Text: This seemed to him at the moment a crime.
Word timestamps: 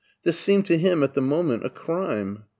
This 0.23 0.39
seemed 0.39 0.65
to 0.65 0.79
him 0.79 1.03
at 1.03 1.13
the 1.13 1.21
moment 1.21 1.63
a 1.63 1.69
crime. 1.69 2.45